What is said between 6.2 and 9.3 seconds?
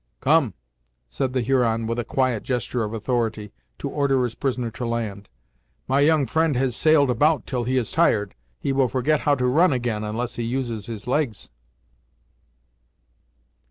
friend has sailed about till he is tired; he will forget